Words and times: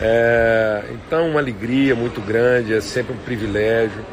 É, 0.00 0.84
então, 0.92 1.30
uma 1.30 1.40
alegria 1.40 1.94
muito 1.94 2.20
grande, 2.20 2.74
é 2.74 2.80
sempre 2.80 3.14
um 3.14 3.18
privilégio. 3.18 4.04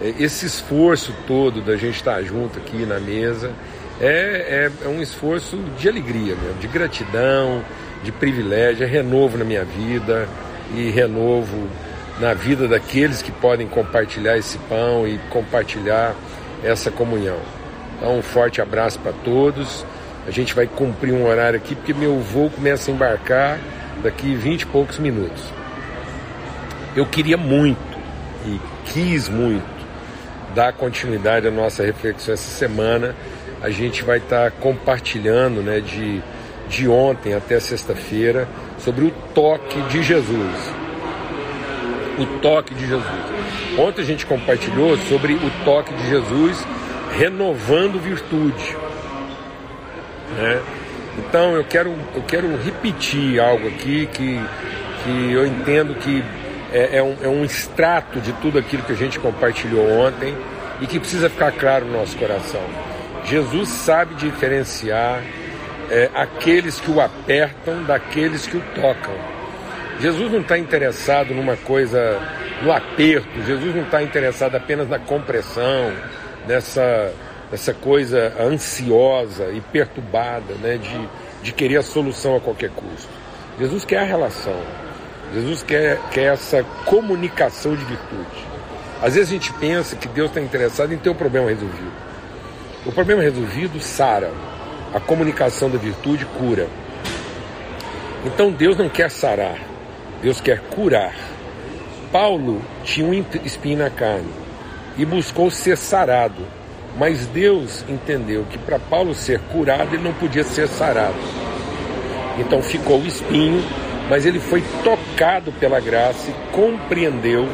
É, 0.00 0.14
esse 0.18 0.46
esforço 0.46 1.14
todo 1.26 1.60
da 1.60 1.76
gente 1.76 1.96
estar 1.96 2.22
junto 2.22 2.58
aqui 2.58 2.84
na 2.84 2.98
mesa 2.98 3.52
é, 4.00 4.70
é, 4.82 4.84
é 4.84 4.88
um 4.88 5.00
esforço 5.02 5.58
de 5.78 5.88
alegria 5.88 6.34
mesmo, 6.34 6.58
de 6.58 6.68
gratidão, 6.68 7.62
de 8.02 8.10
privilégio, 8.10 8.84
é 8.84 8.86
renovo 8.86 9.36
na 9.36 9.44
minha 9.44 9.64
vida 9.64 10.26
e 10.74 10.90
renovo 10.90 11.68
na 12.18 12.34
vida 12.34 12.68
daqueles 12.68 13.22
que 13.22 13.32
podem 13.32 13.66
compartilhar 13.66 14.36
esse 14.38 14.58
pão 14.58 15.06
e 15.06 15.18
compartilhar 15.30 16.14
essa 16.62 16.90
comunhão. 16.90 17.38
Então, 17.96 18.18
um 18.18 18.22
forte 18.22 18.60
abraço 18.60 18.98
para 19.00 19.12
todos. 19.24 19.84
A 20.26 20.30
gente 20.30 20.54
vai 20.54 20.66
cumprir 20.66 21.12
um 21.12 21.26
horário 21.26 21.58
aqui 21.58 21.74
porque 21.74 21.94
meu 21.94 22.18
voo 22.18 22.50
começa 22.50 22.90
a 22.90 22.94
embarcar 22.94 23.58
daqui 24.02 24.34
20 24.34 24.62
e 24.62 24.66
poucos 24.66 24.98
minutos. 24.98 25.42
Eu 26.96 27.06
queria 27.06 27.36
muito 27.36 27.78
e 28.46 28.60
quis 28.86 29.28
muito 29.28 29.80
dar 30.54 30.72
continuidade 30.72 31.46
à 31.46 31.50
nossa 31.50 31.84
reflexão 31.84 32.34
essa 32.34 32.50
semana. 32.50 33.14
A 33.62 33.70
gente 33.70 34.02
vai 34.02 34.18
estar 34.18 34.50
compartilhando 34.52 35.62
né, 35.62 35.80
de, 35.80 36.22
de 36.68 36.88
ontem 36.88 37.34
até 37.34 37.60
sexta-feira 37.60 38.48
sobre 38.78 39.04
o 39.04 39.10
toque 39.34 39.80
de 39.82 40.02
Jesus. 40.02 40.72
O 42.18 42.26
toque 42.40 42.74
de 42.74 42.86
Jesus. 42.86 43.24
Ontem 43.78 44.02
a 44.02 44.04
gente 44.04 44.26
compartilhou 44.26 44.96
sobre 44.96 45.34
o 45.34 45.64
toque 45.64 45.94
de 45.94 46.08
Jesus 46.08 46.66
renovando 47.16 48.00
virtude. 48.00 48.76
Né? 50.36 50.60
Então 51.20 51.54
eu 51.54 51.64
quero, 51.64 51.94
eu 52.14 52.22
quero 52.22 52.56
repetir 52.56 53.38
algo 53.38 53.68
aqui 53.68 54.08
que, 54.12 54.40
que 55.04 55.32
eu 55.32 55.46
entendo 55.46 55.94
que 55.96 56.24
é, 56.72 56.96
é, 56.96 57.02
um, 57.02 57.16
é 57.22 57.28
um 57.28 57.44
extrato 57.44 58.20
de 58.20 58.32
tudo 58.34 58.58
aquilo 58.58 58.82
que 58.84 58.92
a 58.92 58.96
gente 58.96 59.18
compartilhou 59.20 59.86
ontem 60.00 60.34
e 60.80 60.86
que 60.86 60.98
precisa 60.98 61.28
ficar 61.28 61.52
claro 61.52 61.84
no 61.84 61.92
nosso 61.92 62.16
coração. 62.16 62.62
Jesus 63.24 63.68
sabe 63.68 64.14
diferenciar 64.14 65.22
é, 65.90 66.08
aqueles 66.14 66.80
que 66.80 66.90
o 66.90 67.00
apertam 67.00 67.84
daqueles 67.84 68.46
que 68.46 68.56
o 68.56 68.62
tocam. 68.74 69.14
Jesus 70.00 70.32
não 70.32 70.40
está 70.40 70.56
interessado 70.56 71.34
numa 71.34 71.56
coisa, 71.56 72.18
no 72.62 72.72
aperto, 72.72 73.42
Jesus 73.46 73.74
não 73.74 73.82
está 73.82 74.02
interessado 74.02 74.54
apenas 74.54 74.88
na 74.88 74.98
compressão, 74.98 75.92
nessa 76.48 77.12
essa 77.52 77.74
coisa 77.74 78.32
ansiosa 78.40 79.50
e 79.50 79.60
perturbada 79.60 80.54
né, 80.54 80.78
de, 80.78 81.08
de 81.42 81.52
querer 81.52 81.78
a 81.78 81.82
solução 81.82 82.36
a 82.36 82.40
qualquer 82.40 82.70
custo. 82.70 83.08
Jesus 83.58 83.84
quer 83.84 83.98
a 83.98 84.04
relação. 84.04 84.58
Jesus 85.34 85.62
quer, 85.62 85.98
quer 86.10 86.32
essa 86.32 86.64
comunicação 86.84 87.74
de 87.74 87.84
virtude. 87.84 88.46
Às 89.02 89.14
vezes 89.14 89.30
a 89.30 89.32
gente 89.32 89.52
pensa 89.54 89.96
que 89.96 90.08
Deus 90.08 90.28
está 90.28 90.40
interessado 90.40 90.92
em 90.92 90.98
ter 90.98 91.10
o 91.10 91.14
problema 91.14 91.48
resolvido. 91.48 91.92
O 92.86 92.92
problema 92.92 93.22
resolvido 93.22 93.80
sara. 93.80 94.30
A 94.94 95.00
comunicação 95.00 95.70
da 95.70 95.78
virtude 95.78 96.24
cura. 96.26 96.68
Então 98.24 98.52
Deus 98.52 98.76
não 98.76 98.88
quer 98.88 99.10
sarar, 99.10 99.58
Deus 100.20 100.40
quer 100.40 100.60
curar. 100.60 101.14
Paulo 102.12 102.60
tinha 102.84 103.06
um 103.06 103.24
espinho 103.44 103.78
na 103.78 103.88
carne 103.88 104.30
e 104.98 105.04
buscou 105.04 105.50
ser 105.50 105.76
sarado 105.76 106.44
mas 106.98 107.26
Deus 107.26 107.84
entendeu 107.88 108.44
que 108.50 108.58
para 108.58 108.78
Paulo 108.78 109.14
ser 109.14 109.40
curado, 109.52 109.94
ele 109.94 110.02
não 110.02 110.12
podia 110.14 110.44
ser 110.44 110.68
sarado. 110.68 111.18
Então 112.38 112.62
ficou 112.62 113.00
o 113.00 113.06
espinho, 113.06 113.62
mas 114.08 114.26
ele 114.26 114.40
foi 114.40 114.62
tocado 114.82 115.52
pela 115.52 115.80
graça 115.80 116.30
e 116.30 116.52
compreendeu 116.52 117.48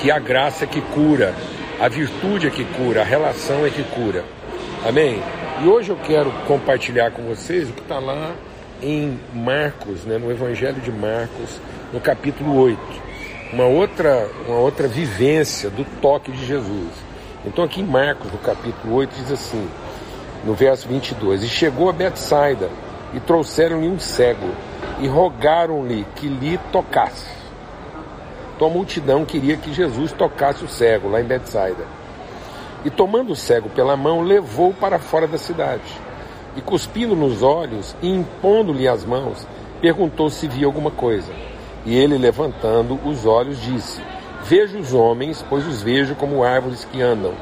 que 0.00 0.10
a 0.10 0.18
graça 0.18 0.64
é 0.64 0.66
que 0.66 0.80
cura, 0.80 1.34
a 1.80 1.88
virtude 1.88 2.46
é 2.46 2.50
que 2.50 2.64
cura, 2.64 3.00
a 3.00 3.04
relação 3.04 3.64
é 3.64 3.70
que 3.70 3.82
cura. 3.82 4.24
Amém? 4.86 5.22
E 5.62 5.66
hoje 5.66 5.90
eu 5.90 5.96
quero 5.96 6.30
compartilhar 6.46 7.10
com 7.12 7.22
vocês 7.22 7.68
o 7.68 7.72
que 7.72 7.80
está 7.80 7.98
lá 7.98 8.34
em 8.82 9.18
Marcos, 9.32 10.04
né, 10.04 10.18
no 10.18 10.30
Evangelho 10.30 10.80
de 10.80 10.92
Marcos, 10.92 11.60
no 11.92 12.00
capítulo 12.00 12.54
8. 12.60 12.78
Uma 13.52 13.64
outra, 13.64 14.28
uma 14.46 14.58
outra 14.58 14.86
vivência 14.86 15.70
do 15.70 15.84
toque 16.00 16.30
de 16.30 16.44
Jesus. 16.44 16.90
Então 17.46 17.64
aqui 17.64 17.80
em 17.80 17.86
Marcos, 17.86 18.32
no 18.32 18.38
capítulo 18.38 18.94
8, 18.96 19.14
diz 19.14 19.30
assim, 19.30 19.68
no 20.44 20.52
verso 20.52 20.88
22, 20.88 21.44
E 21.44 21.48
chegou 21.48 21.88
a 21.88 21.92
Betsaida, 21.92 22.68
e 23.14 23.20
trouxeram-lhe 23.20 23.88
um 23.88 23.98
cego, 23.98 24.48
e 24.98 25.06
rogaram-lhe 25.06 26.04
que 26.16 26.28
lhe 26.28 26.58
tocasse. 26.72 27.30
Então 28.54 28.68
a 28.68 28.70
multidão 28.70 29.24
queria 29.24 29.56
que 29.56 29.72
Jesus 29.72 30.10
tocasse 30.12 30.64
o 30.64 30.68
cego, 30.68 31.08
lá 31.08 31.20
em 31.20 31.24
Betsaida. 31.24 31.84
E 32.84 32.90
tomando 32.90 33.32
o 33.32 33.36
cego 33.36 33.68
pela 33.68 33.96
mão, 33.96 34.22
levou 34.22 34.72
para 34.74 34.98
fora 34.98 35.26
da 35.26 35.38
cidade. 35.38 36.00
E 36.56 36.60
cuspindo 36.60 37.14
nos 37.14 37.42
olhos 37.42 37.94
e 38.02 38.08
impondo-lhe 38.08 38.88
as 38.88 39.04
mãos, 39.04 39.46
perguntou 39.80 40.30
se 40.30 40.48
via 40.48 40.66
alguma 40.66 40.90
coisa. 40.90 41.32
E 41.84 41.94
ele, 41.94 42.18
levantando 42.18 42.98
os 43.04 43.26
olhos, 43.26 43.60
disse: 43.60 44.00
Vejo 44.48 44.78
os 44.78 44.94
homens, 44.94 45.44
pois 45.48 45.66
os 45.66 45.82
vejo 45.82 46.14
como 46.14 46.44
árvores 46.44 46.84
que 46.84 47.02
andam. 47.02 47.34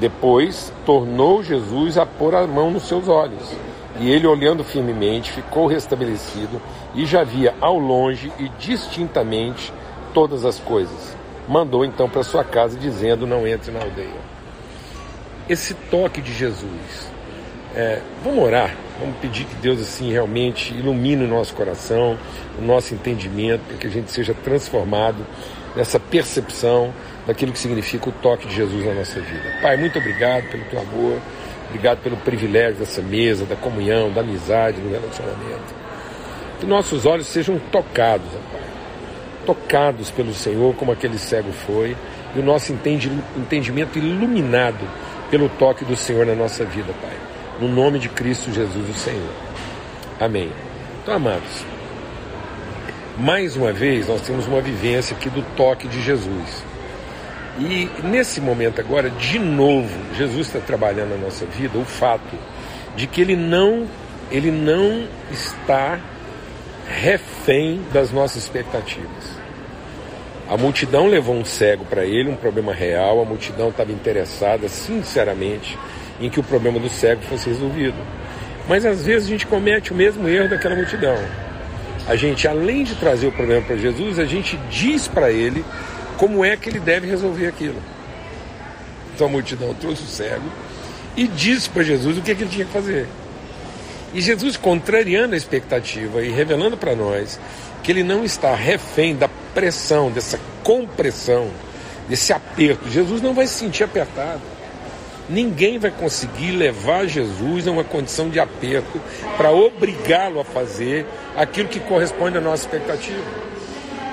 Depois 0.00 0.72
tornou 0.84 1.44
Jesus 1.44 1.96
a 1.96 2.04
pôr 2.04 2.34
a 2.34 2.44
mão 2.44 2.72
nos 2.72 2.88
seus 2.88 3.06
olhos. 3.06 3.54
E 4.00 4.10
ele, 4.10 4.26
olhando 4.26 4.64
firmemente, 4.64 5.30
ficou 5.30 5.68
restabelecido 5.68 6.60
e 6.92 7.06
já 7.06 7.22
via 7.22 7.54
ao 7.60 7.78
longe 7.78 8.32
e 8.36 8.48
distintamente 8.58 9.72
todas 10.12 10.44
as 10.44 10.58
coisas. 10.58 11.16
Mandou 11.48 11.84
então 11.84 12.08
para 12.10 12.24
sua 12.24 12.42
casa, 12.42 12.76
dizendo: 12.76 13.24
Não 13.24 13.46
entre 13.46 13.70
na 13.70 13.80
aldeia. 13.80 14.20
Esse 15.48 15.72
toque 15.72 16.20
de 16.20 16.34
Jesus. 16.34 17.12
É, 17.78 18.00
vamos 18.24 18.42
orar, 18.42 18.74
vamos 18.98 19.16
pedir 19.18 19.44
que 19.44 19.54
Deus 19.54 19.80
assim 19.80 20.10
realmente 20.10 20.74
ilumine 20.74 21.24
o 21.24 21.28
nosso 21.28 21.54
coração, 21.54 22.18
o 22.58 22.60
nosso 22.60 22.92
entendimento, 22.92 23.60
para 23.68 23.76
que 23.76 23.86
a 23.86 23.90
gente 23.90 24.10
seja 24.10 24.34
transformado 24.34 25.24
nessa 25.76 26.00
percepção 26.00 26.92
daquilo 27.24 27.52
que 27.52 27.58
significa 27.60 28.08
o 28.08 28.12
toque 28.12 28.48
de 28.48 28.56
Jesus 28.56 28.84
na 28.84 28.94
nossa 28.94 29.20
vida. 29.20 29.58
Pai, 29.62 29.76
muito 29.76 29.96
obrigado 29.96 30.50
pelo 30.50 30.64
teu 30.64 30.80
amor, 30.80 31.20
obrigado 31.68 32.02
pelo 32.02 32.16
privilégio 32.16 32.80
dessa 32.80 33.00
mesa, 33.00 33.44
da 33.44 33.54
comunhão, 33.54 34.10
da 34.10 34.22
amizade, 34.22 34.80
do 34.80 34.90
relacionamento. 34.90 35.72
Que 36.58 36.66
nossos 36.66 37.06
olhos 37.06 37.28
sejam 37.28 37.60
tocados, 37.70 38.26
Pai, 38.50 38.60
tocados 39.46 40.10
pelo 40.10 40.34
Senhor 40.34 40.74
como 40.74 40.90
aquele 40.90 41.16
cego 41.16 41.52
foi, 41.52 41.96
e 42.34 42.40
o 42.40 42.42
nosso 42.42 42.72
entendimento 42.72 44.00
iluminado 44.00 44.84
pelo 45.30 45.48
toque 45.50 45.84
do 45.84 45.94
Senhor 45.94 46.26
na 46.26 46.34
nossa 46.34 46.64
vida, 46.64 46.92
Pai. 47.00 47.37
No 47.60 47.68
nome 47.68 47.98
de 47.98 48.08
Cristo 48.08 48.52
Jesus, 48.52 48.88
o 48.88 48.94
Senhor. 48.94 49.32
Amém. 50.20 50.52
Então, 51.02 51.14
amados, 51.14 51.64
mais 53.16 53.56
uma 53.56 53.72
vez 53.72 54.06
nós 54.06 54.20
temos 54.20 54.46
uma 54.46 54.60
vivência 54.60 55.16
aqui 55.16 55.28
do 55.28 55.42
toque 55.56 55.88
de 55.88 56.00
Jesus. 56.00 56.64
E 57.58 57.90
nesse 58.04 58.40
momento 58.40 58.80
agora, 58.80 59.10
de 59.10 59.38
novo, 59.38 59.90
Jesus 60.14 60.46
está 60.46 60.60
trabalhando 60.60 61.10
na 61.10 61.24
nossa 61.24 61.44
vida 61.44 61.76
o 61.76 61.84
fato 61.84 62.36
de 62.94 63.06
que 63.08 63.20
ele 63.20 63.34
não, 63.34 63.86
ele 64.30 64.50
não 64.52 65.08
está 65.32 65.98
refém 66.86 67.80
das 67.92 68.12
nossas 68.12 68.44
expectativas. 68.44 69.38
A 70.48 70.56
multidão 70.56 71.08
levou 71.08 71.34
um 71.34 71.44
cego 71.44 71.84
para 71.84 72.04
ele, 72.04 72.30
um 72.30 72.36
problema 72.36 72.72
real, 72.72 73.20
a 73.20 73.24
multidão 73.24 73.68
estava 73.68 73.92
interessada, 73.92 74.68
sinceramente, 74.68 75.76
em 76.20 76.28
que 76.28 76.40
o 76.40 76.42
problema 76.42 76.78
do 76.78 76.88
cego 76.88 77.22
fosse 77.22 77.48
resolvido. 77.48 77.96
Mas 78.68 78.84
às 78.84 79.04
vezes 79.04 79.26
a 79.26 79.30
gente 79.30 79.46
comete 79.46 79.92
o 79.92 79.94
mesmo 79.94 80.28
erro 80.28 80.48
daquela 80.48 80.74
multidão 80.74 81.16
a 82.08 82.16
gente, 82.16 82.48
além 82.48 82.84
de 82.84 82.94
trazer 82.94 83.26
o 83.26 83.32
problema 83.32 83.60
para 83.60 83.76
Jesus, 83.76 84.18
a 84.18 84.24
gente 84.24 84.56
diz 84.70 85.06
para 85.06 85.30
ele 85.30 85.62
como 86.16 86.42
é 86.42 86.56
que 86.56 86.70
ele 86.70 86.80
deve 86.80 87.06
resolver 87.06 87.46
aquilo. 87.46 87.76
Então 89.14 89.26
a 89.26 89.30
multidão 89.30 89.74
trouxe 89.74 90.04
o 90.04 90.06
cego 90.06 90.46
e 91.14 91.28
disse 91.28 91.68
para 91.68 91.82
Jesus 91.82 92.16
o 92.16 92.22
que, 92.22 92.30
é 92.30 92.34
que 92.34 92.44
ele 92.44 92.50
tinha 92.50 92.64
que 92.64 92.72
fazer. 92.72 93.06
E 94.14 94.22
Jesus, 94.22 94.56
contrariando 94.56 95.34
a 95.34 95.36
expectativa 95.36 96.22
e 96.22 96.30
revelando 96.30 96.78
para 96.78 96.96
nós 96.96 97.38
que 97.82 97.92
ele 97.92 98.02
não 98.02 98.24
está 98.24 98.54
refém 98.54 99.14
da 99.14 99.28
pressão, 99.54 100.10
dessa 100.10 100.40
compressão, 100.64 101.50
desse 102.08 102.32
aperto. 102.32 102.88
Jesus 102.88 103.20
não 103.20 103.34
vai 103.34 103.46
se 103.46 103.52
sentir 103.52 103.84
apertado. 103.84 104.40
Ninguém 105.28 105.78
vai 105.78 105.90
conseguir 105.90 106.52
levar 106.52 107.06
Jesus 107.06 107.68
a 107.68 107.70
uma 107.70 107.84
condição 107.84 108.30
de 108.30 108.40
aperto 108.40 109.00
para 109.36 109.52
obrigá-lo 109.52 110.40
a 110.40 110.44
fazer 110.44 111.06
aquilo 111.36 111.68
que 111.68 111.80
corresponde 111.80 112.38
à 112.38 112.40
nossa 112.40 112.64
expectativa. 112.64 113.22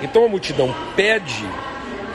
Então 0.01 0.25
a 0.25 0.29
multidão 0.29 0.73
pede 0.95 1.47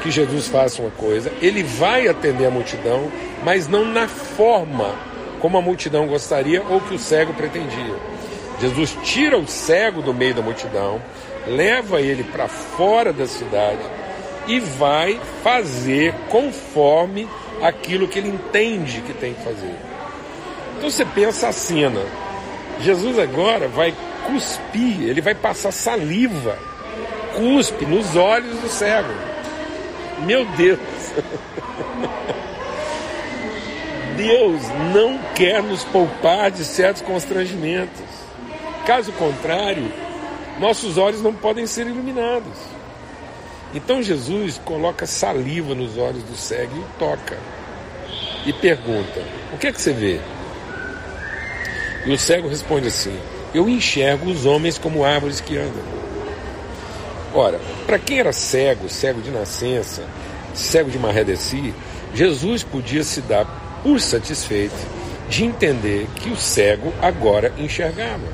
que 0.02 0.10
Jesus 0.10 0.48
faça 0.48 0.82
uma 0.82 0.90
coisa, 0.90 1.32
ele 1.40 1.62
vai 1.62 2.08
atender 2.08 2.46
a 2.46 2.50
multidão, 2.50 3.10
mas 3.42 3.68
não 3.68 3.84
na 3.84 4.08
forma 4.08 4.94
como 5.40 5.56
a 5.56 5.62
multidão 5.62 6.06
gostaria 6.06 6.62
ou 6.62 6.80
que 6.80 6.94
o 6.94 6.98
cego 6.98 7.32
pretendia. 7.34 7.94
Jesus 8.60 8.96
tira 9.02 9.38
o 9.38 9.46
cego 9.46 10.02
do 10.02 10.12
meio 10.12 10.34
da 10.34 10.42
multidão, 10.42 11.00
leva 11.46 12.00
ele 12.00 12.22
para 12.24 12.46
fora 12.48 13.12
da 13.12 13.26
cidade 13.26 13.80
e 14.46 14.60
vai 14.60 15.18
fazer 15.42 16.14
conforme 16.28 17.26
aquilo 17.62 18.08
que 18.08 18.18
ele 18.18 18.28
entende 18.28 19.00
que 19.02 19.12
tem 19.12 19.34
que 19.34 19.42
fazer. 19.42 19.74
Então 20.76 20.90
você 20.90 21.04
pensa 21.04 21.48
a 21.48 21.52
cena: 21.52 22.02
Jesus 22.80 23.18
agora 23.18 23.68
vai 23.68 23.94
cuspir, 24.26 25.02
ele 25.02 25.20
vai 25.20 25.34
passar 25.34 25.72
saliva, 25.72 26.58
cuspe 27.36 27.84
nos 27.86 28.16
olhos 28.16 28.58
do 28.58 28.68
cego. 28.68 29.12
Meu 30.20 30.44
Deus! 30.56 30.78
Deus 34.16 34.62
não 34.92 35.18
quer 35.34 35.62
nos 35.62 35.82
poupar 35.84 36.50
de 36.50 36.62
certos 36.64 37.00
constrangimentos. 37.00 38.04
Caso 38.86 39.12
contrário, 39.12 39.90
nossos 40.58 40.98
olhos 40.98 41.22
não 41.22 41.32
podem 41.32 41.66
ser 41.66 41.86
iluminados. 41.86 42.79
Então 43.74 44.02
Jesus 44.02 44.60
coloca 44.64 45.06
saliva 45.06 45.74
nos 45.74 45.96
olhos 45.96 46.22
do 46.24 46.36
cego 46.36 46.76
e 46.76 46.80
o 46.80 46.86
toca. 46.98 47.38
E 48.44 48.52
pergunta: 48.52 49.22
O 49.52 49.58
que 49.58 49.68
é 49.68 49.72
que 49.72 49.80
você 49.80 49.92
vê? 49.92 50.20
E 52.04 52.12
o 52.12 52.18
cego 52.18 52.48
responde 52.48 52.88
assim: 52.88 53.16
Eu 53.54 53.68
enxergo 53.68 54.30
os 54.30 54.44
homens 54.44 54.78
como 54.78 55.04
árvores 55.04 55.40
que 55.40 55.56
andam. 55.56 56.00
Ora, 57.32 57.60
para 57.86 57.98
quem 57.98 58.18
era 58.18 58.32
cego, 58.32 58.88
cego 58.88 59.20
de 59.20 59.30
nascença, 59.30 60.02
cego 60.52 60.90
de 60.90 60.98
maré 60.98 61.22
de 61.22 61.36
si, 61.36 61.72
Jesus 62.12 62.64
podia 62.64 63.04
se 63.04 63.20
dar 63.20 63.46
por 63.84 64.00
satisfeito 64.00 64.74
de 65.28 65.44
entender 65.44 66.08
que 66.16 66.30
o 66.30 66.36
cego 66.36 66.92
agora 67.00 67.52
enxergava. 67.56 68.24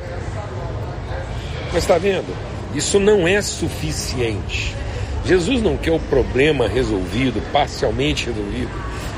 Mas 1.67 1.83
está 1.83 1.99
vendo? 1.99 2.35
Isso 2.75 2.99
não 2.99 3.29
é 3.29 3.43
suficiente. 3.43 4.75
Jesus 5.27 5.61
não 5.61 5.77
quer 5.77 5.91
o 5.91 5.99
problema 5.99 6.69
resolvido, 6.69 7.43
parcialmente 7.53 8.27
resolvido. 8.27 8.71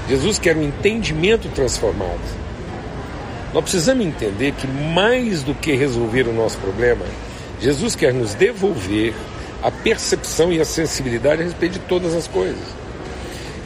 Jesus 0.08 0.38
quer 0.38 0.56
um 0.56 0.62
entendimento 0.62 1.48
transformado. 1.50 2.18
Nós 3.52 3.62
precisamos 3.62 4.06
entender 4.06 4.52
que 4.52 4.66
mais 4.66 5.42
do 5.42 5.54
que 5.54 5.74
resolver 5.74 6.26
o 6.26 6.32
nosso 6.32 6.56
problema, 6.58 7.04
Jesus 7.60 7.94
quer 7.94 8.14
nos 8.14 8.32
devolver 8.34 9.12
a 9.62 9.70
percepção 9.70 10.50
e 10.50 10.60
a 10.60 10.64
sensibilidade 10.64 11.42
a 11.42 11.44
respeito 11.44 11.74
de 11.74 11.80
todas 11.80 12.14
as 12.14 12.26
coisas. 12.26 12.62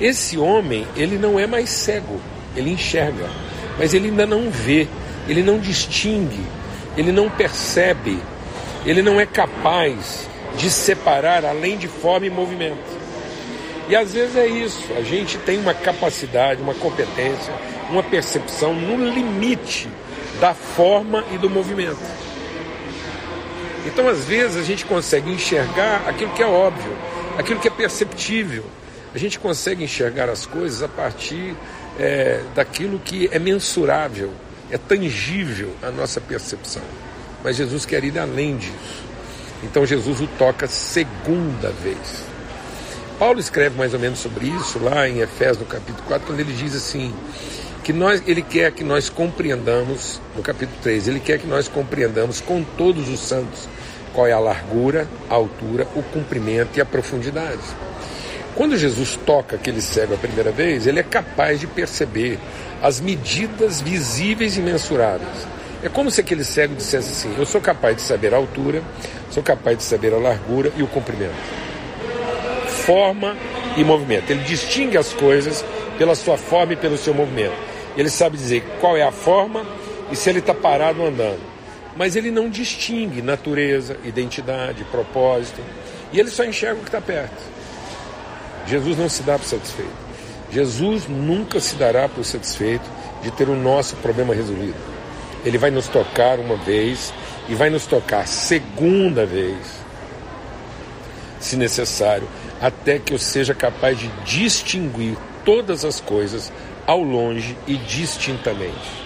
Esse 0.01 0.37
homem, 0.37 0.85
ele 0.97 1.19
não 1.19 1.39
é 1.39 1.47
mais 1.47 1.71
cego, 1.71 2.21
ele 2.57 2.71
enxerga, 2.71 3.29
mas 3.79 3.95
ele 3.95 4.09
ainda 4.09 4.27
não 4.27 4.51
vê, 4.51 4.89
ele 5.29 5.45
não 5.45 5.59
distingue, 5.59 6.45
ele 6.97 7.13
não 7.13 7.31
percebe, 7.31 8.19
ele 8.85 9.01
não 9.01 9.21
é 9.21 9.27
capaz 9.27 10.29
de 10.57 10.71
separar 10.71 11.45
além 11.45 11.77
de 11.77 11.89
forma 11.89 12.27
e 12.27 12.31
movimento. 12.31 13.03
E 13.89 13.97
às 13.97 14.13
vezes 14.13 14.37
é 14.37 14.47
isso, 14.47 14.93
a 14.97 15.03
gente 15.03 15.39
tem 15.39 15.59
uma 15.59 15.75
capacidade, 15.75 16.63
uma 16.63 16.75
competência, 16.75 17.53
uma 17.91 18.03
percepção 18.03 18.73
no 18.73 19.11
limite 19.11 19.89
da 20.41 20.55
forma 20.55 21.25
e 21.33 21.39
do 21.39 21.51
movimento. 21.51 22.01
Então, 23.85 24.09
às 24.09 24.25
vezes, 24.25 24.57
a 24.57 24.63
gente 24.63 24.85
consegue 24.85 25.31
enxergar 25.31 26.09
aquilo 26.09 26.33
que 26.33 26.43
é 26.43 26.47
óbvio, 26.47 26.97
aquilo 27.37 27.59
que 27.59 27.67
é 27.67 27.71
perceptível. 27.71 28.65
A 29.15 29.19
gente 29.19 29.39
consegue 29.39 29.83
enxergar 29.83 30.29
as 30.29 30.47
coisas 30.47 30.83
a 30.83 30.89
partir 30.89 31.55
é, 31.99 32.41
daquilo 32.55 32.99
que 32.99 33.29
é 33.33 33.39
mensurável, 33.39 34.33
é 34.71 34.79
tangível 34.79 35.75
a 35.83 35.91
nossa 35.91 36.21
percepção. 36.21 36.83
Mas 37.43 37.57
Jesus 37.57 37.85
quer 37.85 38.05
ir 38.05 38.19
além 38.19 38.57
disso. 38.57 39.12
Então, 39.63 39.87
Jesus 39.87 40.21
o 40.21 40.27
toca 40.39 40.67
segunda 40.67 41.71
vez. 41.71 42.25
Paulo 43.19 43.39
escreve 43.39 43.77
mais 43.77 43.95
ou 43.95 44.01
menos 44.01 44.19
sobre 44.19 44.47
isso 44.47 44.79
lá 44.79 45.09
em 45.09 45.21
Efésios, 45.21 45.59
no 45.59 45.67
capítulo 45.67 46.03
4, 46.07 46.27
quando 46.27 46.41
ele 46.41 46.53
diz 46.53 46.75
assim: 46.75 47.15
que 47.83 47.93
nós, 47.93 48.23
ele 48.27 48.43
quer 48.43 48.73
que 48.73 48.85
nós 48.85 49.09
compreendamos, 49.09 50.21
no 50.37 50.43
capítulo 50.43 50.79
3, 50.83 51.09
ele 51.09 51.21
quer 51.21 51.39
que 51.39 51.47
nós 51.47 51.69
compreendamos 51.69 52.41
com 52.41 52.63
todos 52.63 53.09
os 53.09 53.21
santos 53.21 53.69
qual 54.13 54.27
é 54.27 54.33
a 54.33 54.39
largura, 54.39 55.09
a 55.29 55.35
altura, 55.35 55.87
o 55.97 56.03
comprimento 56.03 56.79
e 56.79 56.81
a 56.81 56.85
profundidade. 56.85 57.63
Quando 58.55 58.77
Jesus 58.77 59.19
toca 59.25 59.57
aquele 59.57 59.81
cego 59.81 60.15
a 60.15 60.19
primeira 60.19 60.53
vez, 60.53 60.87
ele 60.87 61.01
é 61.01 61.03
capaz 61.03 61.59
de 61.59 61.67
perceber 61.67 62.39
as 62.83 63.01
medidas 63.01 63.81
visíveis 63.81 64.57
e 64.57 64.61
mensuráveis. 64.61 65.47
É 65.83 65.89
como 65.89 66.11
se 66.11 66.21
aquele 66.21 66.45
cego 66.45 66.77
dissesse 66.77 67.11
assim: 67.11 67.35
Eu 67.37 67.45
sou 67.45 67.61
capaz 67.61 67.97
de 67.97 68.03
saber 68.03 68.33
a 68.33 68.37
altura, 68.37 68.83
sou 69.31 69.43
capaz 69.43 69.77
de 69.77 69.83
saber 69.83 70.15
a 70.15 70.19
largura 70.19 70.73
e 70.77 70.83
o 70.83 70.87
comprimento. 70.87 71.35
Forma 72.87 73.37
e 73.77 73.83
movimento. 73.83 74.31
Ele 74.31 74.45
distingue 74.45 74.97
as 74.97 75.13
coisas 75.13 75.65
pela 75.99 76.15
sua 76.15 76.39
forma 76.39 76.75
e 76.75 76.77
pelo 76.77 76.97
seu 76.97 77.13
movimento. 77.13 77.55
Ele 77.97 78.09
sabe 78.09 78.37
dizer 78.37 78.63
qual 78.81 78.97
é 78.97 79.03
a 79.03 79.11
forma 79.11 79.67
e 80.11 80.17
se 80.17 80.31
ele 80.31 80.39
está 80.39 80.55
parado 80.55 81.01
ou 81.03 81.09
andando. 81.09 81.41
Mas 81.97 82.15
ele 82.15 82.31
não 82.31 82.49
distingue 82.49 83.21
natureza, 83.21 83.97
identidade, 84.05 84.85
propósito. 84.85 85.61
E 86.13 86.21
ele 86.21 86.31
só 86.31 86.45
enxerga 86.45 86.77
o 86.77 86.83
que 86.83 86.89
está 86.89 87.01
perto. 87.01 87.43
Jesus 88.67 88.97
não 88.97 89.09
se 89.09 89.23
dá 89.23 89.39
por 89.39 89.47
satisfeito. 89.47 89.91
Jesus 90.51 91.09
nunca 91.09 91.59
se 91.59 91.75
dará 91.75 92.09
por 92.09 92.25
satisfeito 92.25 92.89
de 93.23 93.31
ter 93.33 93.49
o 93.49 93.57
nosso 93.57 93.97
problema 93.97 94.35
resolvido. 94.35 94.92
Ele 95.45 95.59
vai 95.59 95.71
nos 95.71 95.89
tocar 95.89 96.39
uma 96.39 96.57
vez 96.57 97.13
e 97.49 97.55
vai 97.55 97.71
nos 97.71 97.87
tocar 97.87 98.27
segunda 98.27 99.27
vez, 99.27 99.57
se 101.41 101.57
necessário, 101.57 102.29
até 102.61 102.99
que 102.99 103.13
eu 103.13 103.19
seja 103.19 103.55
capaz 103.55 103.99
de 103.99 104.09
distinguir 104.25 105.17
todas 105.45 105.85
as 105.85 106.01
coisas 106.01 106.53
ao 106.87 107.03
longe 107.03 107.57
e 107.67 107.77
distintamente. 107.77 109.03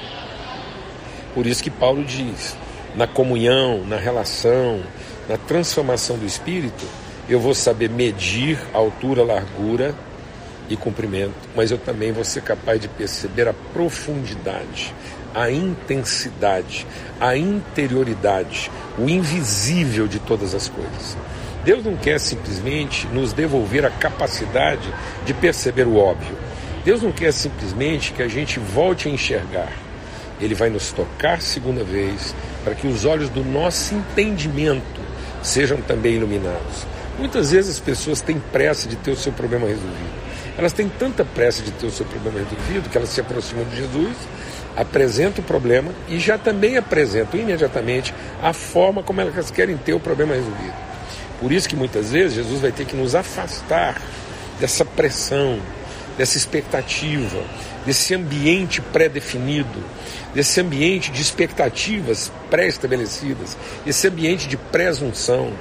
Por 1.34 1.46
isso 1.46 1.62
que 1.62 1.70
Paulo 1.70 2.04
diz: 2.04 2.56
na 2.94 3.06
comunhão, 3.06 3.84
na 3.84 3.96
relação, 3.96 4.82
na 5.28 5.36
transformação 5.36 6.18
do 6.18 6.26
espírito, 6.26 6.84
eu 7.28 7.40
vou 7.40 7.54
saber 7.54 7.90
medir 7.90 8.58
a 8.72 8.78
altura, 8.78 9.24
largura 9.24 9.94
e 10.68 10.76
comprimento, 10.76 11.34
mas 11.54 11.70
eu 11.70 11.78
também 11.78 12.12
vou 12.12 12.24
ser 12.24 12.42
capaz 12.42 12.80
de 12.80 12.88
perceber 12.88 13.48
a 13.48 13.54
profundidade, 13.72 14.94
a 15.36 15.50
intensidade, 15.50 16.86
a 17.20 17.36
interioridade, 17.36 18.70
o 18.98 19.06
invisível 19.06 20.08
de 20.08 20.18
todas 20.18 20.54
as 20.54 20.70
coisas. 20.70 21.14
Deus 21.62 21.84
não 21.84 21.94
quer 21.94 22.18
simplesmente 22.18 23.06
nos 23.08 23.34
devolver 23.34 23.84
a 23.84 23.90
capacidade 23.90 24.88
de 25.26 25.34
perceber 25.34 25.86
o 25.86 25.96
óbvio. 25.96 26.34
Deus 26.86 27.02
não 27.02 27.12
quer 27.12 27.32
simplesmente 27.32 28.12
que 28.12 28.22
a 28.22 28.28
gente 28.28 28.58
volte 28.58 29.08
a 29.08 29.10
enxergar. 29.10 29.72
Ele 30.40 30.54
vai 30.54 30.70
nos 30.70 30.90
tocar 30.92 31.42
segunda 31.42 31.84
vez 31.84 32.34
para 32.64 32.74
que 32.74 32.86
os 32.86 33.04
olhos 33.04 33.28
do 33.28 33.44
nosso 33.44 33.94
entendimento 33.94 35.00
sejam 35.42 35.82
também 35.82 36.14
iluminados. 36.14 36.86
Muitas 37.18 37.50
vezes 37.50 37.72
as 37.72 37.80
pessoas 37.80 38.20
têm 38.22 38.38
pressa 38.38 38.88
de 38.88 38.96
ter 38.96 39.10
o 39.10 39.16
seu 39.16 39.32
problema 39.32 39.66
resolvido. 39.66 40.16
Elas 40.56 40.72
têm 40.72 40.88
tanta 40.88 41.24
pressa 41.24 41.62
de 41.62 41.70
ter 41.72 41.86
o 41.86 41.90
seu 41.90 42.06
problema 42.06 42.38
resolvido 42.38 42.88
que 42.88 42.96
elas 42.96 43.10
se 43.10 43.20
aproximam 43.20 43.64
de 43.64 43.76
Jesus, 43.76 44.16
apresentam 44.76 45.42
o 45.42 45.46
problema 45.46 45.90
e 46.08 46.18
já 46.18 46.36
também 46.36 46.76
apresentam 46.76 47.40
imediatamente 47.40 48.14
a 48.42 48.52
forma 48.52 49.02
como 49.02 49.20
elas 49.20 49.50
querem 49.50 49.76
ter 49.76 49.94
o 49.94 50.00
problema 50.00 50.34
resolvido. 50.34 50.74
Por 51.40 51.50
isso 51.52 51.68
que 51.68 51.76
muitas 51.76 52.12
vezes 52.12 52.34
Jesus 52.34 52.60
vai 52.60 52.72
ter 52.72 52.84
que 52.84 52.96
nos 52.96 53.14
afastar 53.14 54.00
dessa 54.60 54.84
pressão, 54.84 55.58
dessa 56.16 56.36
expectativa, 56.36 57.42
desse 57.84 58.14
ambiente 58.14 58.80
pré-definido, 58.80 59.84
desse 60.34 60.60
ambiente 60.60 61.10
de 61.10 61.22
expectativas 61.22 62.32
pré-estabelecidas, 62.50 63.56
esse 63.86 64.08
ambiente 64.08 64.48
de 64.48 64.56
presunção, 64.56 65.52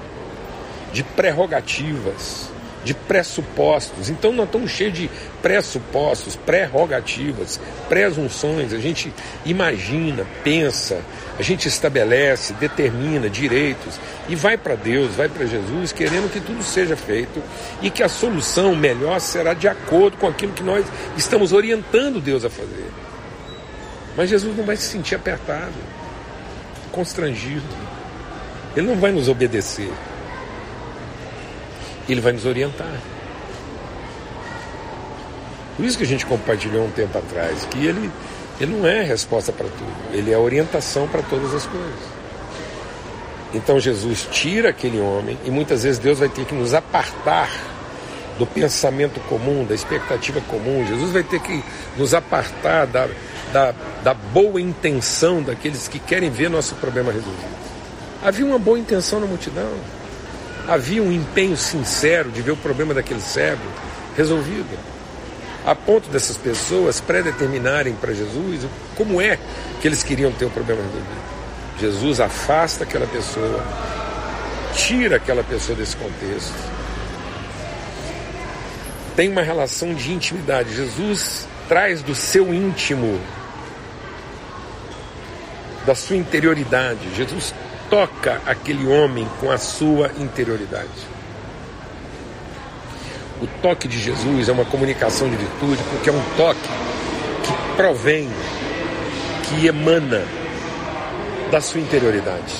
de 0.92 1.04
prerrogativas, 1.04 2.50
de 2.86 2.94
pressupostos. 2.94 4.10
Então 4.10 4.32
nós 4.32 4.46
estamos 4.46 4.72
cheios 4.72 4.94
de 4.94 5.10
pressupostos, 5.42 6.36
prerrogativas, 6.36 7.60
presunções. 7.90 8.72
A 8.72 8.78
gente 8.78 9.12
imagina, 9.44 10.26
pensa, 10.44 11.02
a 11.38 11.42
gente 11.42 11.68
estabelece, 11.68 12.54
determina 12.54 13.28
direitos 13.28 14.00
e 14.30 14.36
vai 14.36 14.56
para 14.56 14.76
Deus, 14.76 15.16
vai 15.16 15.28
para 15.28 15.48
Jesus, 15.48 15.92
querendo 15.92 16.32
que 16.32 16.40
tudo 16.40 16.64
seja 16.64 16.96
feito 16.96 17.42
e 17.82 17.90
que 17.90 18.04
a 18.04 18.08
solução 18.08 18.76
melhor 18.76 19.20
será 19.20 19.56
de 19.56 19.68
acordo 19.68 20.18
com 20.18 20.28
aquilo 20.28 20.54
que 20.54 20.64
nós 20.64 20.86
estamos 21.18 21.52
orientando 21.52 22.22
Deus 22.22 22.46
a 22.46 22.50
fazer. 22.50 22.92
Mas 24.16 24.30
Jesus 24.30 24.56
não 24.56 24.64
vai 24.64 24.78
se 24.78 24.84
sentir 24.84 25.16
apertado, 25.16 25.74
constrangido. 26.92 27.66
Ele 28.78 28.88
não 28.88 28.96
vai 28.96 29.12
nos 29.12 29.28
obedecer. 29.28 29.92
Ele 32.08 32.22
vai 32.22 32.34
nos 32.34 32.46
orientar. 32.46 33.00
Por 35.76 35.86
isso 35.86 35.98
que 35.98 36.04
a 36.04 36.08
gente 36.08 36.26
compartilhou 36.26 36.86
um 36.86 36.92
tempo 36.92 37.18
atrás 37.18 37.66
que 37.66 37.86
ele, 37.86 38.10
ele 38.60 38.74
não 38.74 38.88
é 38.88 39.04
resposta 39.04 39.52
para 39.52 39.68
tudo, 39.68 39.94
ele 40.14 40.32
é 40.32 40.38
orientação 40.38 41.08
para 41.08 41.22
todas 41.22 41.54
as 41.54 41.66
coisas. 41.66 42.16
Então 43.54 43.80
Jesus 43.80 44.28
tira 44.32 44.70
aquele 44.70 45.00
homem 45.00 45.38
e 45.46 45.52
muitas 45.52 45.84
vezes 45.84 46.00
Deus 46.00 46.20
vai 46.20 46.30
ter 46.30 46.46
que 46.46 46.54
nos 46.54 46.74
apartar 46.74 47.50
do 48.38 48.46
pensamento 48.46 49.20
comum, 49.22 49.66
da 49.66 49.74
expectativa 49.74 50.42
comum. 50.42 50.86
Jesus 50.86 51.12
vai 51.12 51.24
ter 51.24 51.40
que 51.40 51.64
nos 51.98 52.14
apartar 52.14 52.86
da, 52.86 53.08
da, 53.54 53.74
da 54.04 54.14
boa 54.14 54.60
intenção 54.60 55.42
daqueles 55.42 55.88
que 55.88 56.00
querem 56.00 56.30
ver 56.30 56.50
nosso 56.50 56.76
problema 56.76 57.12
resolvido. 57.12 57.56
Havia 58.24 58.46
uma 58.46 58.60
boa 58.60 58.78
intenção 58.78 59.20
na 59.20 59.26
multidão, 59.26 59.72
havia 60.68 61.02
um 61.02 61.12
empenho 61.12 61.58
sincero 61.58 62.32
de 62.32 62.42
ver 62.42 62.52
o 62.52 62.58
problema 62.58 62.94
daquele 62.94 63.22
cego 63.22 63.62
resolvido, 64.16 64.78
a 65.66 65.76
ponto 65.76 66.10
dessas 66.10 66.38
pessoas 66.38 67.02
predeterminarem 67.02 67.94
para 67.96 68.14
Jesus 68.14 68.68
como 68.96 69.20
é 69.20 69.38
que 69.82 69.88
eles 69.88 70.04
queriam 70.04 70.32
ter 70.32 70.46
o 70.46 70.50
problema 70.50 70.82
resolvido. 70.82 71.36
Jesus 71.80 72.20
afasta 72.20 72.84
aquela 72.84 73.08
pessoa, 73.08 73.64
tira 74.74 75.18
aquela 75.18 75.44
pessoa 75.44 75.78
desse 75.78 75.96
contexto. 75.98 76.54
Tem 79.16 79.30
uma 79.30 79.42
relação 79.42 79.94
de 79.94 80.14
intimidade. 80.14 80.76
Jesus 80.76 81.48
traz 81.68 82.02
do 82.02 82.14
seu 82.14 82.54
íntimo, 82.54 83.20
da 85.86 85.96
sua 85.96 86.16
interioridade. 86.16 87.14
Jesus 87.16 87.54
toca 87.90 88.42
aquele 88.46 88.88
homem 88.88 89.28
com 89.40 89.52
a 89.52 89.58
sua 89.58 90.12
interioridade. 90.20 91.16
O 93.42 93.48
toque 93.62 93.88
de 93.88 94.00
Jesus 94.00 94.48
é 94.50 94.52
uma 94.52 94.66
comunicação 94.66 95.30
de 95.30 95.36
virtude, 95.36 95.84
porque 95.92 96.10
é 96.10 96.14
um 96.14 96.24
toque 96.38 96.70
que 97.44 97.76
provém, 97.76 98.30
que 99.44 99.68
emana 99.68 100.24
da 101.52 101.60
sua 101.62 101.82
interioridade. 101.82 102.54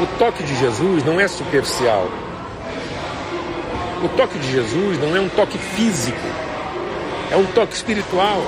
O 0.00 0.06
toque 0.18 0.42
de 0.44 0.56
Jesus 0.56 1.04
não 1.04 1.20
é 1.20 1.26
superficial. 1.26 2.08
O 4.02 4.08
toque 4.10 4.38
de 4.38 4.52
Jesus 4.52 4.98
não 5.00 5.16
é 5.16 5.20
um 5.20 5.28
toque 5.28 5.58
físico, 5.58 6.16
é 7.30 7.36
um 7.36 7.46
toque 7.46 7.74
espiritual. 7.74 8.40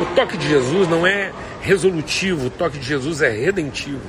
O 0.00 0.06
toque 0.16 0.38
de 0.38 0.48
Jesus 0.48 0.88
não 0.88 1.06
é 1.06 1.30
resolutivo, 1.60 2.46
o 2.46 2.50
toque 2.50 2.78
de 2.78 2.86
Jesus 2.86 3.20
é 3.20 3.28
redentivo. 3.28 4.00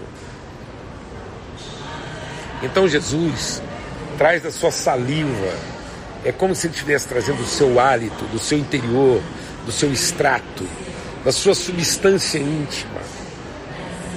Então 2.62 2.88
Jesus 2.88 3.62
traz 4.18 4.42
da 4.42 4.52
sua 4.52 4.72
saliva, 4.72 5.54
é 6.24 6.32
como 6.32 6.56
se 6.56 6.68
ele 6.68 6.74
estivesse 6.74 7.08
trazendo 7.08 7.38
do 7.38 7.48
seu 7.48 7.80
hálito, 7.80 8.26
do 8.26 8.40
seu 8.40 8.58
interior, 8.58 9.22
do 9.66 9.72
seu 9.72 9.92
extrato, 9.92 10.68
da 11.24 11.32
sua 11.32 11.54
substância 11.54 12.40
íntima. 12.40 13.02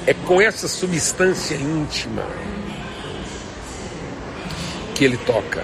É 0.07 0.14
com 0.14 0.40
essa 0.40 0.68
substância 0.68 1.54
íntima 1.54 2.25
que 4.95 5.04
ele 5.04 5.18
toca. 5.18 5.62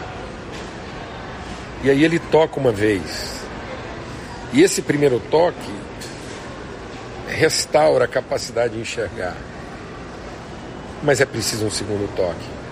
E 1.83 1.90
aí 1.90 2.04
ele 2.04 2.19
toca 2.19 2.61
uma 2.61 2.73
vez. 2.73 3.40
E 4.52 4.62
esse 4.62 4.83
primeiro 4.83 5.21
toque 5.31 5.73
restaura 7.28 8.04
a 8.04 8.09
capacidade 8.09 8.75
de 8.75 8.81
enxergar. 8.81 9.37
Mas 11.02 11.21
é 11.21 11.26
preciso 11.26 11.66
um 11.66 11.71
segundo 11.71 12.07
toque 12.14 12.63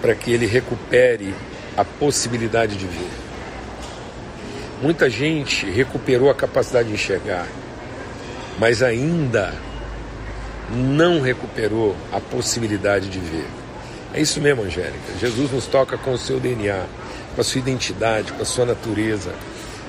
para 0.00 0.14
que 0.14 0.32
ele 0.32 0.46
recupere 0.46 1.34
a 1.76 1.84
possibilidade 1.84 2.76
de 2.76 2.86
ver. 2.86 3.10
Muita 4.82 5.10
gente 5.10 5.66
recuperou 5.66 6.30
a 6.30 6.34
capacidade 6.34 6.88
de 6.88 6.94
enxergar, 6.94 7.46
mas 8.58 8.82
ainda 8.82 9.54
não 10.70 11.20
recuperou 11.20 11.96
a 12.12 12.20
possibilidade 12.20 13.08
de 13.08 13.18
ver. 13.18 13.46
É 14.14 14.20
isso 14.20 14.40
mesmo, 14.40 14.62
Angélica. 14.62 15.18
Jesus 15.20 15.50
nos 15.50 15.66
toca 15.66 15.98
com 15.98 16.12
o 16.12 16.18
seu 16.18 16.38
DNA, 16.40 16.84
com 17.34 17.40
a 17.40 17.44
sua 17.44 17.58
identidade, 17.58 18.32
com 18.32 18.42
a 18.42 18.44
sua 18.44 18.66
natureza, 18.66 19.32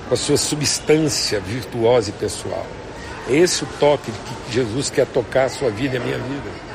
com 0.07 0.13
a 0.13 0.17
sua 0.17 0.37
substância 0.37 1.39
virtuosa 1.39 2.09
e 2.09 2.13
pessoal. 2.13 2.65
É 3.29 3.35
esse 3.35 3.63
o 3.63 3.67
toque 3.79 4.11
que 4.11 4.53
Jesus 4.53 4.89
quer 4.89 5.05
tocar 5.05 5.45
a 5.45 5.49
sua 5.49 5.69
vida 5.69 5.95
e 5.95 5.97
a 5.97 6.01
minha 6.01 6.17
vida. 6.17 6.68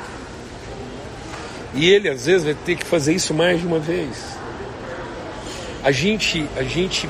E 1.74 1.90
ele 1.90 2.08
às 2.08 2.26
vezes 2.26 2.44
vai 2.44 2.54
ter 2.54 2.76
que 2.76 2.84
fazer 2.84 3.14
isso 3.14 3.34
mais 3.34 3.60
de 3.60 3.66
uma 3.66 3.78
vez. 3.78 4.36
A 5.82 5.90
gente, 5.90 6.48
a 6.56 6.62
gente 6.62 7.08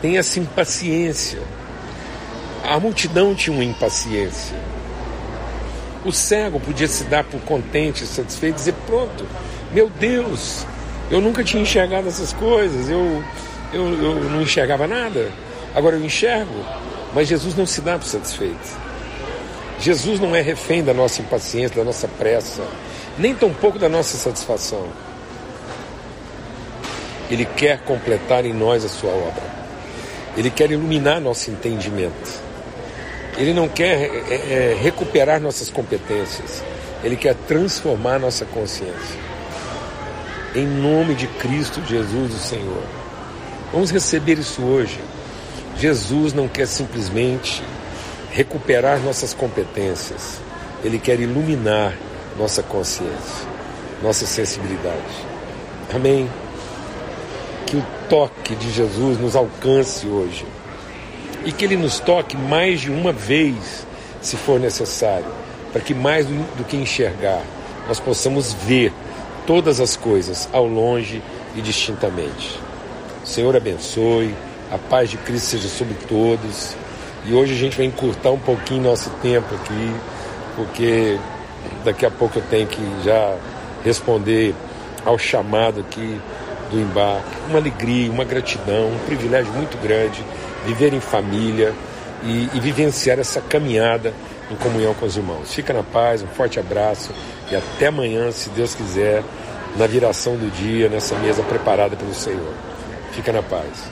tem 0.00 0.18
essa 0.18 0.38
impaciência 0.38 1.40
a 2.62 2.78
multidão 2.78 3.34
tinha 3.34 3.54
uma 3.54 3.64
impaciência. 3.64 4.56
O 6.04 6.12
cego 6.12 6.60
podia 6.60 6.86
se 6.86 7.04
dar 7.04 7.24
por 7.24 7.40
contente, 7.40 8.06
satisfeito, 8.06 8.56
dizer: 8.56 8.74
pronto, 8.86 9.26
meu 9.72 9.90
Deus, 9.90 10.64
eu 11.10 11.20
nunca 11.20 11.42
tinha 11.42 11.62
enxergado 11.62 12.08
essas 12.08 12.32
coisas, 12.32 12.88
eu, 12.88 13.22
eu, 13.72 13.82
eu 14.02 14.14
não 14.30 14.42
enxergava 14.42 14.86
nada, 14.86 15.30
agora 15.74 15.96
eu 15.96 16.04
enxergo. 16.04 16.64
Mas 17.14 17.28
Jesus 17.28 17.54
não 17.54 17.66
se 17.66 17.80
dá 17.82 17.98
por 17.98 18.06
satisfeito. 18.06 18.80
Jesus 19.78 20.18
não 20.18 20.34
é 20.34 20.40
refém 20.40 20.82
da 20.82 20.94
nossa 20.94 21.20
impaciência, 21.20 21.76
da 21.76 21.84
nossa 21.84 22.08
pressa, 22.08 22.62
nem 23.18 23.34
tampouco 23.34 23.78
da 23.78 23.88
nossa 23.88 24.16
satisfação. 24.16 24.88
Ele 27.30 27.44
quer 27.44 27.80
completar 27.80 28.44
em 28.44 28.52
nós 28.52 28.84
a 28.84 28.88
sua 28.88 29.10
obra. 29.10 29.42
Ele 30.36 30.50
quer 30.50 30.70
iluminar 30.70 31.20
nosso 31.20 31.50
entendimento. 31.50 32.42
Ele 33.36 33.54
não 33.54 33.68
quer 33.68 34.10
é, 34.30 34.34
é, 34.34 34.78
recuperar 34.80 35.40
nossas 35.40 35.70
competências, 35.70 36.62
ele 37.02 37.16
quer 37.16 37.34
transformar 37.48 38.18
nossa 38.18 38.44
consciência. 38.44 39.20
Em 40.54 40.66
nome 40.66 41.14
de 41.14 41.26
Cristo 41.26 41.82
Jesus, 41.88 42.34
o 42.34 42.38
Senhor. 42.38 42.82
Vamos 43.72 43.90
receber 43.90 44.38
isso 44.38 44.62
hoje. 44.62 45.00
Jesus 45.78 46.34
não 46.34 46.46
quer 46.46 46.66
simplesmente 46.66 47.62
recuperar 48.30 49.00
nossas 49.00 49.32
competências, 49.32 50.38
ele 50.84 50.98
quer 50.98 51.18
iluminar 51.18 51.94
nossa 52.38 52.62
consciência, 52.62 53.46
nossa 54.02 54.26
sensibilidade. 54.26 55.26
Amém. 55.94 56.28
Que 57.66 57.76
o 57.76 57.84
toque 58.08 58.54
de 58.56 58.70
Jesus 58.70 59.18
nos 59.18 59.36
alcance 59.36 60.06
hoje 60.06 60.46
e 61.44 61.52
que 61.52 61.64
Ele 61.64 61.76
nos 61.76 61.98
toque 61.98 62.36
mais 62.36 62.80
de 62.80 62.90
uma 62.90 63.12
vez, 63.12 63.86
se 64.20 64.36
for 64.36 64.60
necessário, 64.60 65.26
para 65.72 65.80
que 65.80 65.94
mais 65.94 66.26
do 66.26 66.64
que 66.64 66.76
enxergar, 66.76 67.42
nós 67.88 67.98
possamos 67.98 68.52
ver 68.52 68.92
todas 69.46 69.80
as 69.80 69.96
coisas 69.96 70.48
ao 70.52 70.66
longe 70.66 71.22
e 71.56 71.60
distintamente. 71.60 72.60
O 73.24 73.26
Senhor 73.26 73.56
abençoe, 73.56 74.34
a 74.70 74.78
paz 74.78 75.10
de 75.10 75.16
Cristo 75.16 75.46
seja 75.46 75.68
sobre 75.68 75.94
todos. 76.06 76.74
E 77.24 77.32
hoje 77.32 77.54
a 77.54 77.56
gente 77.56 77.76
vai 77.76 77.86
encurtar 77.86 78.30
um 78.30 78.38
pouquinho 78.38 78.82
nosso 78.82 79.10
tempo 79.22 79.54
aqui, 79.54 79.94
porque 80.56 81.18
daqui 81.84 82.06
a 82.06 82.10
pouco 82.10 82.38
eu 82.38 82.44
tenho 82.50 82.66
que 82.66 82.80
já 83.04 83.36
responder 83.84 84.54
ao 85.04 85.18
chamado 85.18 85.80
aqui 85.80 86.20
do 86.70 86.80
embarque. 86.80 87.36
Uma 87.48 87.58
alegria, 87.58 88.10
uma 88.10 88.24
gratidão, 88.24 88.88
um 88.88 88.98
privilégio 89.06 89.52
muito 89.52 89.76
grande 89.82 90.24
viver 90.64 90.92
em 90.92 91.00
família 91.00 91.72
e, 92.22 92.48
e 92.54 92.60
vivenciar 92.60 93.18
essa 93.18 93.40
caminhada 93.40 94.14
em 94.50 94.56
comunhão 94.56 94.94
com 94.94 95.06
os 95.06 95.16
irmãos. 95.16 95.52
Fica 95.52 95.72
na 95.72 95.82
paz, 95.82 96.22
um 96.22 96.26
forte 96.28 96.60
abraço 96.60 97.12
e 97.50 97.56
até 97.56 97.86
amanhã, 97.86 98.30
se 98.30 98.48
Deus 98.50 98.74
quiser, 98.74 99.22
na 99.76 99.86
viração 99.86 100.36
do 100.36 100.50
dia, 100.50 100.88
nessa 100.88 101.14
mesa 101.16 101.42
preparada 101.42 101.96
pelo 101.96 102.14
Senhor. 102.14 102.52
Fica 103.12 103.32
na 103.32 103.42
paz. 103.42 103.90